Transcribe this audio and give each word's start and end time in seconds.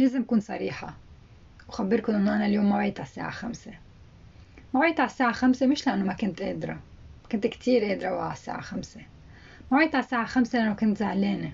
لازم 0.00 0.22
أكون 0.22 0.40
صريحة. 0.40 0.94
وخبركن 1.68 2.14
إنه 2.14 2.36
أنا 2.36 2.46
اليوم 2.46 2.68
ما 2.68 2.76
وعيت 2.76 3.00
على 3.00 3.08
الساعة 3.08 3.30
خمسة. 3.30 3.70
ما 4.74 4.80
وعيت 4.80 5.00
على 5.00 5.10
الساعة 5.10 5.32
خمسة 5.32 5.66
مش 5.66 5.86
لأنه 5.86 6.04
ما 6.04 6.12
كنت 6.12 6.42
قادرة. 6.42 6.80
كنت 7.32 7.46
كتير 7.46 7.84
قادرة 7.84 8.08
أوعى 8.08 8.24
على 8.24 8.32
الساعة 8.32 8.60
خمسة. 8.60 9.00
ما 9.70 9.78
وعيت 9.78 9.94
على 9.94 10.04
الساعة 10.04 10.26
خمسة 10.26 10.58
لأنه 10.58 10.74
كنت 10.74 10.98
زعلانة. 10.98 11.52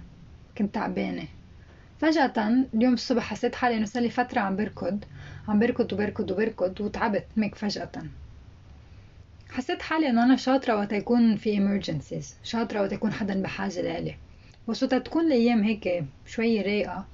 كنت 0.58 0.74
تعبانة. 0.74 1.28
فجأة 1.98 2.66
اليوم 2.74 2.94
الصبح 2.94 3.22
حسيت 3.22 3.54
حالي 3.54 3.76
إنه 3.76 3.84
صار 3.84 4.02
لي 4.02 4.10
فترة 4.10 4.40
عم 4.40 4.56
بركض. 4.56 5.04
عم 5.48 5.58
بركض 5.58 5.92
وبركض 5.92 6.30
وبركض 6.30 6.80
وتعبت 6.80 7.26
هيك 7.36 7.54
فجأة. 7.54 7.90
حسيت 9.50 9.82
حالي 9.82 10.08
إنه 10.08 10.24
أنا 10.24 10.36
شاطرة 10.36 10.76
وقت 10.76 10.92
يكون 10.92 11.36
في 11.36 11.56
emergencies. 11.56 12.26
شاطرة 12.44 12.80
وقت 12.80 12.92
يكون 12.92 13.12
حدا 13.12 13.42
بحاجة 13.42 13.80
لإلي. 13.82 14.14
بس 14.68 14.82
وقت 14.82 14.94
تكون 14.94 15.26
الأيام 15.26 15.62
هيك 15.62 16.04
شوي 16.26 16.60
رايقة 16.60 17.04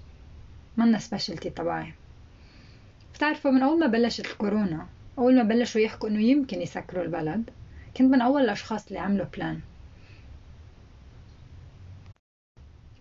منا 0.77 0.99
specialty 0.99 1.51
تبعي 1.51 1.93
بتعرفوا 3.15 3.51
من 3.51 3.63
أول 3.63 3.81
ما 3.81 3.87
بلشت 3.87 4.27
الكورونا 4.27 4.87
أول 5.19 5.37
ما 5.37 5.43
بلشوا 5.43 5.81
يحكوا 5.81 6.09
إنه 6.09 6.21
يمكن 6.21 6.63
يسكروا 6.63 7.05
البلد 7.05 7.51
كنت 7.97 8.13
من 8.13 8.21
أول 8.21 8.43
الأشخاص 8.43 8.87
اللي 8.87 8.99
عملوا 8.99 9.27
plan 9.27 9.61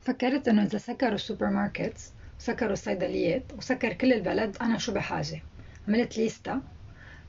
فكرت 0.02 0.47
إنه 0.47 0.63
إذا 0.63 0.77
سكروا 0.77 1.16
ال 1.16 1.50
supermarkets 1.50 2.13
وسكروا 2.39 2.73
الصيدليات 2.73 3.44
وسكر 3.57 3.94
كل 3.94 4.13
البلد 4.13 4.58
أنا 4.61 4.77
شو 4.77 4.94
بحاجة؟ 4.94 5.41
عملت 5.88 6.17
ليستا 6.17 6.61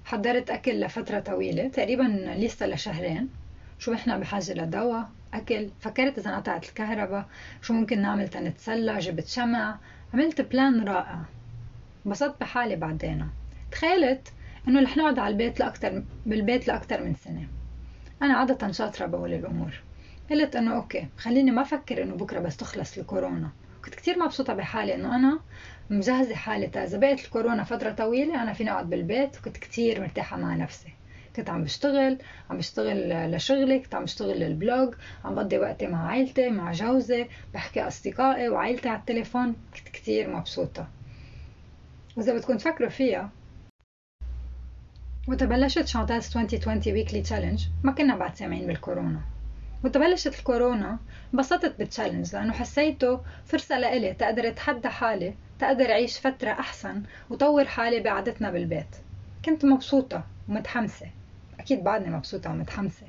حضرت 0.05 0.51
أكل 0.51 0.81
لفترة 0.81 1.21
طويلة 1.21 1.69
تقريبا 1.69 2.03
ليستا 2.37 2.65
لشهرين. 2.65 3.29
شو 3.79 3.95
إحنا 3.95 4.19
بحاجة 4.19 4.53
لدواء 4.53 5.11
أكل؟ 5.35 5.69
فكرت 5.81 6.19
إذا 6.19 6.31
انقطعت 6.31 6.69
الكهرباء 6.69 7.29
شو 7.63 7.75
ممكن 7.75 8.03
نعمل؟ 8.03 8.29
تنتسلى 8.29 8.99
جبت 8.99 9.27
شمع 9.27 9.79
عملت 10.15 10.41
plan 10.41 10.89
رائع. 10.89 11.19
انبسطت 12.07 12.41
بحالي 12.41 12.77
بعدين. 12.77 13.29
تخيلت 13.71 14.33
إنه 14.69 14.83
رح 14.83 14.97
نقعد 14.97 15.19
على 15.19 15.33
البيت 15.33 15.61
لأكتر 15.61 16.03
بالبيت 16.27 16.69
لأكتر 16.69 17.05
من 17.05 17.15
سنة. 17.15 17.47
أنا 18.23 18.35
عادة 18.35 18.73
شاطرة 18.73 19.07
بأولي 19.07 19.37
الأمور. 19.37 19.83
قلت 20.31 20.57
إنه 20.57 20.77
okay 20.77 21.07
خليني 21.17 21.51
ما 21.51 21.63
أفكر 21.63 22.03
إنه 22.03 22.15
بكرة 22.15 22.41
بس 22.41 22.57
تخلص 22.57 22.99
الكورونا. 22.99 23.49
كنت 23.85 23.95
كتير 23.95 24.19
مبسوطة 24.19 24.55
بحالي 24.55 24.95
إنه 24.95 25.17
أنا 25.17 25.41
مجهزة 25.91 26.35
حالي 26.35 26.71
إذا 26.85 26.99
بقيت 26.99 27.25
الكورونا 27.25 27.65
فترة 27.65 27.91
طويلة 27.91 28.43
أنا 28.43 28.53
فيني 28.53 28.71
أقعد 28.71 28.91
بالبيت 28.91 29.39
وكنت 29.39 29.57
كتير 29.57 30.01
مرتاحة 30.01 30.37
مع 30.37 30.57
نفسي. 30.57 30.93
كنت 31.37 31.51
عم 31.51 31.65
بشتغل 31.65 32.19
عم 32.51 32.59
بشتغل 32.59 33.33
لشغلي 33.33 33.79
كنت 33.79 33.95
عم 33.95 34.05
بشتغل 34.05 34.41
لل 34.41 34.59
blog 34.59 34.95
عم 35.25 35.35
بقضي 35.35 35.59
وقتي 35.59 35.87
مع 35.87 36.09
عائلتي 36.09 36.51
مع 36.51 36.73
جوزي 36.73 37.27
بحكي 37.55 37.87
أصدقائي 37.87 38.49
وعائلتي 38.49 38.89
على 38.89 38.99
التليفون 38.99 39.57
كنت 39.77 39.89
كتير 39.89 40.37
مبسوطة. 40.37 40.89
وإذا 42.17 42.35
بدكم 42.35 42.57
تفكروا 42.57 42.89
فيها 42.89 43.31
وتبلشت 45.29 45.87
Chanta's 45.87 46.37
2020 46.37 46.81
weekly 46.87 47.23
challenge 47.23 47.67
ما 47.83 47.93
كنا 47.93 48.17
بعد 48.17 48.37
سامعين 48.37 48.67
بالكورونا. 48.67 49.21
وتبلشت 49.85 50.39
الكورونا 50.39 50.99
انبسطت 51.35 51.79
بال 51.79 51.89
challenge 51.89 52.35
لأنه 52.35 52.53
حسيته 52.53 53.21
فرصة 53.47 53.79
لإلي 53.79 54.15
تقدر 54.15 54.49
أتحدى 54.49 54.89
حالي 54.89 55.35
تقدر 55.59 55.91
أعيش 55.91 56.19
فترة 56.19 56.51
أحسن 56.51 57.03
وطور 57.31 57.65
حالي 57.65 58.01
بقعدتنا 58.01 58.51
بالبيت. 58.51 58.97
كنت 59.45 59.65
مبسوطة 59.65 60.25
ومتحمسة. 60.49 61.07
أكيد 61.63 61.85
بعدني 61.85 62.17
مبسوطة 62.17 62.51
ومتحمسة. 62.51 63.07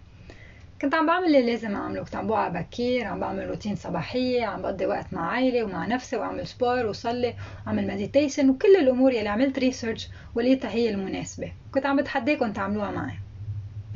كنت 0.82 0.94
عم 0.96 1.06
بعمل 1.08 1.26
اللي 1.26 1.46
لازم 1.52 1.76
أعمله. 1.76 2.04
كنت 2.04 2.16
عم 2.16 2.28
بوعى 2.28 2.52
بكير 2.52 3.06
عم 3.06 3.20
بعمل 3.20 3.50
روتين 3.50 3.76
صباحية 3.76 4.46
عم 4.46 4.62
بقضي 4.62 4.86
وقت 4.86 5.14
مع 5.14 5.32
عائلة 5.32 5.64
ومع 5.64 5.86
نفسي 5.86 6.18
وأعمل 6.18 6.48
sport 6.48 6.86
وصلي 6.86 7.36
وأعمل 7.66 7.88
meditation 7.88 8.50
وكل 8.50 8.76
الأمور 8.76 9.12
يلي 9.14 9.30
عملت 9.30 9.60
research 9.60 10.10
ولقيتها 10.36 10.72
هي 10.72 10.90
المناسبة. 10.90 11.52
كنت 11.74 11.86
عم 11.86 11.98
بتحداكم 11.98 12.54
تعملوها 12.54 12.92
معي. 12.92 13.16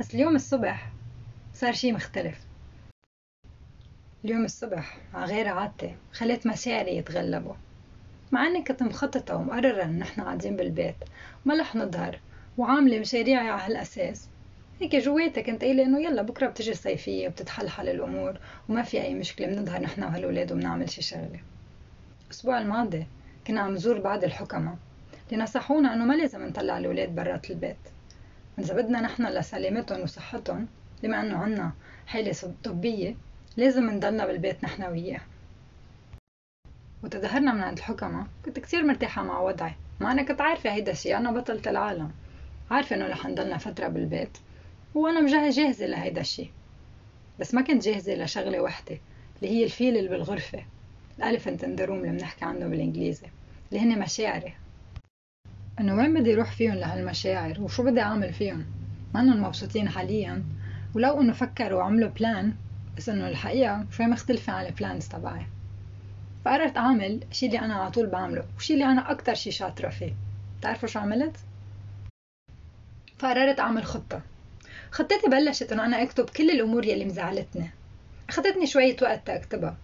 بس 0.00 0.14
اليوم 0.14 0.36
الصبح 0.36 0.92
صار 1.54 1.72
شي 1.72 1.92
مختلف. 1.92 2.38
اليوم 4.24 4.44
الصبح 4.44 4.98
غير 5.14 5.48
عادتي 5.48 5.94
خليت 6.12 6.46
مشاعري 6.46 6.96
يتغلبوا. 6.96 7.54
مع 8.32 8.46
إني 8.46 8.62
كنت 8.62 8.82
مخططة 8.82 9.36
ومقررة 9.36 9.82
إن 9.82 10.02
إحنا 10.02 10.24
قاعدين 10.24 10.56
بالبيت 10.56 10.96
وما 11.46 11.60
رح 11.60 11.76
نظهر 11.76 12.18
وعاملة 12.58 12.98
مشاريعي 12.98 13.48
على 13.48 13.62
هالأساس. 13.62 14.28
هيك 14.80 14.96
جواتي 14.96 15.42
كنت 15.42 15.64
قايلة 15.64 15.82
إنه 15.82 16.00
يلا 16.00 16.22
بكرة 16.22 16.46
بتجي 16.46 16.70
الصيفية 16.70 17.28
وبتتحلحل 17.28 17.88
الأمور 17.88 18.38
وما 18.68 18.82
في 18.82 19.02
أي 19.02 19.14
مشكلة 19.14 19.46
بنظهر 19.46 19.82
نحن 19.82 20.02
وهالولاد 20.02 20.52
وبنعمل 20.52 20.90
شي 20.90 21.02
شغلة. 21.02 21.40
الأسبوع 22.26 22.58
الماضي 22.58 23.06
كنا 23.46 23.60
عم 23.60 23.74
نزور 23.74 23.98
بعض 24.00 24.24
الحكماء 24.24 24.76
اللي 25.32 25.42
نصحونا 25.42 25.94
إنه 25.94 26.04
ما 26.04 26.14
لازم 26.14 26.46
نطلع 26.46 26.78
الولاد 26.78 27.14
برات 27.14 27.50
البيت. 27.50 27.76
إذا 28.58 28.74
بدنا 28.74 29.00
نحن 29.00 29.26
لسلامتهم 29.26 30.00
وصحتهم 30.00 30.66
بما 31.02 31.20
إنه 31.20 31.38
عنا 31.38 31.72
حالة 32.06 32.54
طبية 32.64 33.14
لازم 33.56 33.90
نضلنا 33.90 34.26
بالبيت 34.26 34.64
نحن 34.64 34.82
وياه 34.82 35.20
وتظهرنا 37.02 37.52
من 37.52 37.62
عند 37.62 37.78
الحكماء 37.78 38.26
كنت 38.44 38.58
كتير 38.58 38.84
مرتاحة 38.84 39.22
مع 39.22 39.40
وضعي. 39.40 39.74
مع 40.00 40.12
أنا 40.12 40.22
كنت 40.22 40.40
عارفة 40.40 40.70
هيدا 40.70 40.92
الشي 40.92 41.16
أنا 41.16 41.32
بطلة 41.32 41.62
العالم. 41.66 42.10
عارفة 42.70 42.96
إنه 42.96 43.06
رح 43.06 43.26
نضلنا 43.26 43.58
فترة 43.58 43.88
بالبيت. 43.88 44.38
وأنا 44.94 45.20
مجهزة 45.20 45.62
جاهزة 45.62 45.86
لهيدا 45.86 46.20
الشي. 46.20 46.46
بس 47.40 47.54
ما 47.54 47.62
كنت 47.62 47.84
جاهزة 47.84 48.14
لشغلة 48.14 48.60
وحدة 48.60 48.98
اللي 49.36 49.54
هي 49.54 49.64
الفيل 49.64 49.96
اللي 49.96 50.08
بالغرفة. 50.08 50.64
الألفنت 51.18 51.64
ان 51.64 51.76
روم 51.76 51.98
اللي 51.98 52.10
بنحكي 52.10 52.44
عنه 52.44 52.66
بالإنجليزي 52.66 53.26
اللي 53.72 53.82
هن 53.82 53.98
مشاعري. 53.98 54.52
إنه 55.80 55.96
وين 55.96 56.20
بدي 56.20 56.34
روح 56.34 56.52
فيهم 56.52 56.74
لهالمشاعر؟ 56.74 57.60
وشو 57.60 57.82
بدي 57.82 58.00
أعمل 58.00 58.32
فيهم؟ 58.32 58.64
ما 59.14 59.22
مبسوطين 59.22 59.88
حاليا. 59.88 60.42
ولو 60.94 61.20
إنه 61.20 61.32
فكروا 61.32 61.78
وعملوا 61.78 62.08
plan 62.08 62.52
بس 62.96 63.08
إنه 63.08 63.28
الحقيقة 63.28 63.86
شوي 63.90 64.06
مختلفة 64.06 64.52
عن 64.52 64.66
ال 64.66 64.73
plans 64.73 65.08
تبعي. 65.08 65.46
فقررت 66.44 66.76
أعمل 66.76 67.20
الشي 67.30 67.46
اللي 67.46 67.58
أنا 67.58 67.74
على 67.74 67.90
طول 67.90 68.06
بعمله 68.06 68.44
وشي 68.56 68.74
اللي 68.74 68.84
أنا 68.84 69.10
أكتر 69.10 69.34
شي 69.34 69.50
شاطرة 69.50 69.88
فيه. 69.88 70.12
بتعرفوا 70.60 70.88
شو 70.88 70.98
عملت؟ 70.98 71.36
فقررت 73.18 73.60
أعمل 73.60 73.84
خطة. 73.84 74.22
خطتي 74.90 75.28
بلشت 75.28 75.72
إنه 75.72 75.86
أنا 75.86 76.02
أكتب 76.02 76.30
كل 76.30 76.50
الأمور 76.50 76.86
يلي 76.86 77.04
مزعلتني. 77.04 77.70
أخذتني 78.28 78.66
شوية 78.66 78.96
وقت 79.02 79.26
تأكتبها 79.26 79.76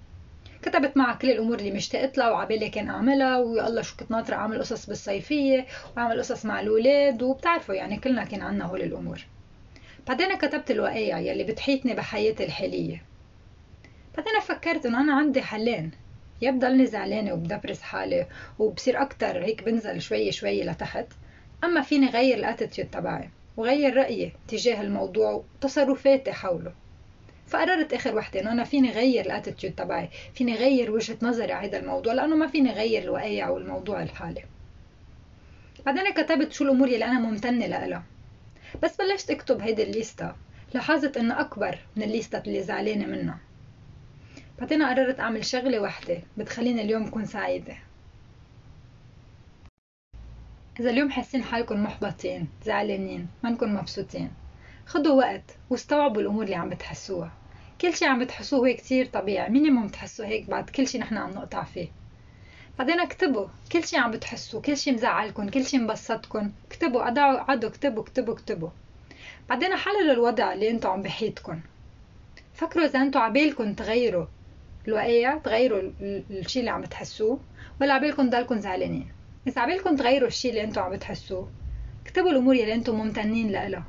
كتبت 0.62 0.96
معها 0.96 1.14
كل 1.14 1.30
الأمور 1.30 1.58
اللي 1.58 1.70
مشتقت 1.70 2.18
لها 2.18 2.30
وعبالي 2.30 2.68
كان 2.68 2.90
أعملها 2.90 3.38
ويا 3.38 3.66
الله 3.66 3.82
شو 3.82 3.96
كنت 3.96 4.10
ناطرة 4.10 4.34
أعمل 4.34 4.60
قصص 4.60 4.86
بالصيفية 4.86 5.66
وأعمل 5.96 6.18
قصص 6.18 6.46
مع 6.46 6.60
الأولاد 6.60 7.22
وبتعرفوا 7.22 7.74
يعني 7.74 7.96
كلنا 7.96 8.24
كان 8.24 8.42
عنا 8.42 8.64
هول 8.64 8.82
الأمور. 8.82 9.26
بعدين 10.08 10.34
كتبت 10.38 10.70
الوقايع 10.70 11.18
يلي 11.18 11.44
بتحيطني 11.44 11.94
بحياتي 11.94 12.44
الحالية. 12.44 13.02
بعدين 14.16 14.40
فكرت 14.40 14.86
إنه 14.86 15.00
أنا 15.00 15.14
عندي 15.14 15.42
حلين. 15.42 15.90
يا 16.42 16.50
بضلني 16.50 16.86
زعلانة 16.86 17.32
وب 17.32 17.43
depress 17.43 17.82
حالي 17.82 18.26
وبصير 18.58 19.02
أكتر 19.02 19.44
هيك 19.44 19.62
بنزل 19.62 20.00
شوي 20.02 20.32
شوي 20.32 20.62
لتحت. 20.64 21.06
أما 21.64 21.80
فيني 21.80 22.08
غير 22.08 22.38
ال 22.38 22.44
attitude 22.44 22.90
تبعي. 22.90 23.30
وغير 23.56 23.96
رأيي 23.96 24.32
تجاه 24.48 24.80
الموضوع 24.82 25.32
وتصرفاتي 25.32 26.32
حوله. 26.32 26.72
فقررت 27.46 27.92
آخر 27.92 28.16
وحدة 28.16 28.40
إنه 28.40 28.52
أنا 28.52 28.64
فيني 28.64 28.90
غير 28.90 29.26
ال 29.26 29.31
attitude 29.31 29.74
تبعي 29.74 30.08
فيني 30.34 30.54
غير 30.54 30.90
وجهة 30.90 31.16
نظري 31.22 31.52
على 31.52 31.68
هذا 31.68 31.78
الموضوع 31.78 32.12
لأنه 32.12 32.36
ما 32.36 32.46
فيني 32.46 32.72
غير 32.72 33.02
الوقايع 33.02 33.48
والموضوع 33.48 34.02
الحالي. 34.02 34.42
بعدين 35.86 36.12
كتبت 36.12 36.52
شو 36.52 36.64
الأمور 36.64 36.88
اللي 36.88 37.04
أنا 37.04 37.20
ممتنة 37.20 37.66
لها. 37.66 38.02
بس 38.82 38.96
بلشت 38.96 39.30
أكتب 39.30 39.60
هيدي 39.60 39.82
الليستا 39.82 40.36
لاحظت 40.74 41.16
إنه 41.16 41.40
أكبر 41.40 41.78
من 41.96 42.02
الليستا 42.02 42.42
اللي 42.46 42.62
زعلانة 42.62 43.06
منها. 43.06 43.38
بعدين 44.58 44.82
قررت 44.82 45.20
أعمل 45.20 45.44
شغلة 45.44 45.80
وحدة 45.80 46.18
بتخليني 46.36 46.82
اليوم 46.82 47.06
أكون 47.06 47.24
سعيدة. 47.26 47.76
إذا 50.80 50.90
اليوم 50.90 51.10
حاسين 51.10 51.42
حالكم 51.42 51.82
محبطين 51.84 52.48
زعلانين 52.64 53.26
ما 53.42 53.50
نكون 53.50 53.74
مبسوطين. 53.74 54.30
خدوا 54.86 55.14
وقت 55.14 55.56
واستوعبوا 55.70 56.22
الأمور 56.22 56.44
اللي 56.44 56.54
عم 56.54 56.68
بتحسوها. 56.68 57.32
كل 57.80 57.94
شي 57.94 58.04
عم 58.04 58.18
بتحسوه 58.18 58.58
هو 58.58 58.74
كتير 58.74 59.06
طبيعي 59.06 59.50
minimum 59.50 59.88
تحسوا 59.88 60.26
هيك 60.26 60.50
بعد 60.50 60.70
كل 60.70 60.88
شي 60.88 60.98
نحن 60.98 61.16
عم 61.16 61.30
نقطع 61.30 61.64
فيه. 61.64 61.88
بعدين 62.78 63.00
اكتبوا 63.00 63.46
كل 63.72 63.84
شي 63.84 63.96
عم 63.96 64.10
بتحسوا 64.10 64.60
كل 64.60 64.76
شي 64.76 64.92
مزعلكم 64.92 65.48
كل 65.48 65.64
شي 65.64 65.78
مبسطكم. 65.78 66.52
اكتبوا 66.66 67.00
قعدوا 67.00 67.42
قعدوا 67.42 67.70
اكتبوا 67.70 68.02
اكتبوا 68.02 68.34
اكتبوا. 68.34 68.70
بعدين 69.48 69.76
حللوا 69.76 70.12
الوضع 70.12 70.52
اللي 70.52 70.70
انتو 70.70 70.88
عم 70.88 71.02
بحيطكم. 71.02 71.60
فكروا 72.54 72.84
إذا 72.84 73.02
انتو 73.02 73.18
عبالكم 73.18 73.74
تغيروا 73.74 74.26
الوقايع 74.88 75.38
تغيروا 75.38 75.90
الشي 76.00 76.60
اللي 76.60 76.70
عم 76.70 76.80
بتحسوه 76.80 77.40
ولا 77.80 77.94
عبالكم 77.94 78.30
تضلكم 78.30 78.58
زعلانين. 78.58 79.08
إذا 79.46 79.60
عبالكم 79.62 79.96
تغيروا 79.96 80.28
الشي 80.28 80.50
اللي 80.50 80.64
انتو 80.64 80.80
عم 80.80 80.92
بتحسوه. 80.92 81.50
اكتبوا 82.06 82.30
الأمور 82.30 82.54
اللي 82.54 82.74
انتو 82.74 82.92
ممتنين 82.96 83.52
لها 83.52 83.84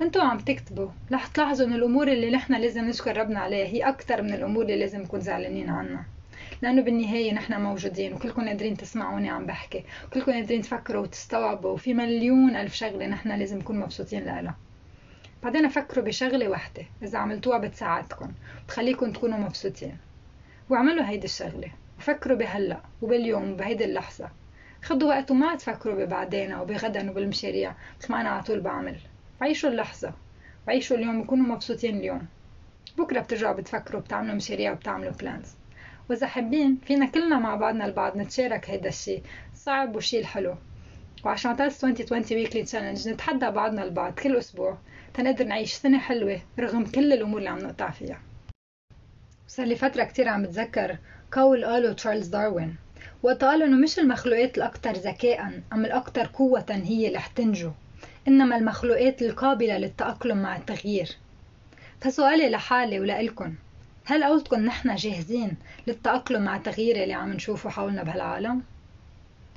وانتو 0.00 0.20
عم 0.20 0.38
تكتبوا. 0.38 0.88
رح 1.12 1.26
تلاحظوا 1.26 1.66
ان 1.66 1.72
الأمور 1.72 2.08
اللي 2.08 2.30
نحن 2.30 2.54
لازم 2.54 2.84
نشكر 2.84 3.16
ربنا 3.16 3.40
عليها 3.40 3.66
هي 3.66 3.80
أكتر 3.82 4.22
من 4.22 4.34
الأمور 4.34 4.62
اللي 4.62 4.76
لازم 4.76 5.00
نكون 5.00 5.20
زعلانين 5.20 5.70
عنها. 5.70 6.04
لأنه 6.62 6.82
بالنهاية 6.82 7.32
نحن 7.32 7.60
موجودين 7.60 8.12
وكلكم 8.12 8.48
قادرين 8.48 8.76
تسمعوني 8.76 9.30
عم 9.30 9.46
بحكي. 9.46 9.84
وكلكم 10.06 10.32
قادرين 10.32 10.62
تفكروا 10.62 11.02
وتستوعبوا. 11.02 11.70
وفي 11.70 11.94
مليون 11.94 12.56
ألف 12.56 12.74
شغلة 12.74 13.06
نحن 13.06 13.38
لازم 13.38 13.58
نكون 13.58 13.80
مبسوطين 13.80 14.24
لها 14.24 14.54
بعدين 15.42 15.68
فكروا 15.68 16.04
بشغلة 16.04 16.48
واحدة 16.48 16.82
إذا 17.02 17.18
عملتوها 17.18 17.58
بتساعدكم. 17.58 18.32
بتخليكم 18.66 19.12
تكونوا 19.12 19.38
مبسوطين. 19.38 19.96
واعملوا 20.70 21.08
هيدي 21.08 21.24
الشغلة. 21.24 21.68
وفكروا 21.98 22.36
بهلأ. 22.36 22.80
وباليوم. 23.02 23.52
وبهيدي 23.52 23.84
اللحظة. 23.84 24.30
خدوا 24.82 25.08
وقت 25.08 25.30
وما 25.30 25.56
تفكروا 25.56 26.04
ببعدين 26.04 26.54
وبغدا 26.54 27.10
وبالمشاريع 27.10 27.74
مثل 28.00 28.12
ما 28.12 28.20
أنا 28.20 28.28
على 28.28 28.42
طول 28.42 28.60
بعمل. 28.60 28.96
عيشوا 29.40 29.70
اللحظة. 29.70 30.12
وعيشوا 30.68 30.96
اليوم 30.96 31.20
وكونوا 31.20 31.46
مبسوطين 31.46 31.96
اليوم. 31.96 32.26
بكرة 32.98 33.20
بترجعوا 33.20 33.54
بتفكروا 33.54 34.00
بتعملوا 34.00 34.34
مشاريع 34.34 34.72
وبتعملوا 34.72 35.12
plans 35.12 35.54
وإذا 36.10 36.26
حابين 36.26 36.78
فينا 36.86 37.06
كلنا 37.06 37.38
مع 37.38 37.54
بعضنا 37.54 37.86
البعض 37.86 38.16
نتشارك 38.16 38.70
هيدا 38.70 38.88
الشيء. 38.88 39.22
صعب 39.54 39.96
وشيء 39.96 40.20
الحلو. 40.20 40.54
وع 41.24 41.56
Chanta's 41.56 41.84
2020 41.84 42.24
weekly 42.32 42.62
challenge 42.62 43.08
نتحدى 43.08 43.50
بعضنا 43.50 43.84
البعض 43.84 44.12
كل 44.12 44.36
أسبوع 44.36 44.78
تنقدر 45.14 45.44
نعيش 45.44 45.74
سنة 45.74 45.98
حلوة 45.98 46.40
رغم 46.58 46.84
كل 46.84 47.12
الأمور 47.12 47.38
اللي 47.38 47.50
عم 47.50 47.58
نقطع 47.58 47.90
فيها. 47.90 48.20
صار 49.48 49.66
لي 49.66 49.76
فترة 49.76 50.04
كتير 50.04 50.28
عم 50.28 50.42
بتذكر 50.42 50.98
قول 51.32 51.64
قاله 51.64 51.92
تشارلز 51.92 52.26
داروين. 52.28 52.76
وقت 53.22 53.44
قال 53.44 53.62
إنه 53.62 53.76
مش 53.76 53.98
المخلوقات 53.98 54.58
الأكثر 54.58 54.92
ذكاء 54.92 55.60
أم 55.72 55.84
الأكثر 55.84 56.26
قوة 56.26 56.66
هي 56.70 57.08
اللي 57.08 57.18
حتنجو 57.18 57.70
إنما 58.28 58.56
المخلوقات 58.56 59.22
القابلة 59.22 59.78
للتأقلم 59.78 60.42
مع 60.42 60.56
التغيير 60.56 61.16
فسؤالي 62.00 62.48
لحالي 62.50 63.00
ولإلكن 63.00 63.54
هل 64.04 64.24
قولتكن 64.24 64.64
نحن 64.64 64.94
جاهزين 64.94 65.56
للتأقلم 65.86 66.42
مع 66.42 66.56
التغيير 66.56 67.02
اللي 67.02 67.14
عم 67.14 67.32
نشوفه 67.32 67.70
حولنا 67.70 68.02
بهالعالم؟ 68.02 68.62